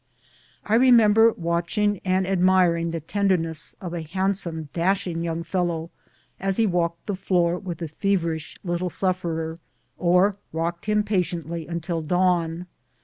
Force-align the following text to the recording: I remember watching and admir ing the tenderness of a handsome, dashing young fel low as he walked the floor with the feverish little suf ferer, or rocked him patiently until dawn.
I 0.65 0.73
remember 0.77 1.31
watching 1.33 2.01
and 2.03 2.25
admir 2.25 2.79
ing 2.81 2.89
the 2.89 2.99
tenderness 2.99 3.75
of 3.79 3.93
a 3.93 4.01
handsome, 4.01 4.69
dashing 4.73 5.21
young 5.21 5.43
fel 5.43 5.65
low 5.65 5.89
as 6.39 6.57
he 6.57 6.65
walked 6.65 7.05
the 7.05 7.15
floor 7.15 7.59
with 7.59 7.77
the 7.77 7.87
feverish 7.87 8.57
little 8.63 8.89
suf 8.89 9.21
ferer, 9.21 9.59
or 9.99 10.37
rocked 10.51 10.87
him 10.87 11.03
patiently 11.03 11.67
until 11.67 12.01
dawn. 12.01 12.65